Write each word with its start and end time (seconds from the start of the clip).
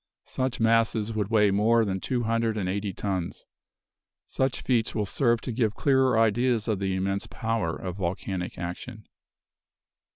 Such 0.25 0.59
masses 0.59 1.13
would 1.13 1.27
weigh 1.27 1.51
more 1.51 1.85
than 1.85 1.99
two 1.99 2.23
hundred 2.23 2.57
and 2.57 2.67
eighty 2.67 2.91
tons. 2.91 3.45
Such 4.25 4.61
feats 4.63 4.95
will 4.95 5.05
serve 5.05 5.41
to 5.41 5.51
give 5.51 5.75
clearer 5.75 6.17
ideas 6.17 6.67
of 6.67 6.79
the 6.79 6.95
immense 6.95 7.27
power 7.27 7.75
of 7.75 7.97
volcanic 7.97 8.57
action. 8.57 9.07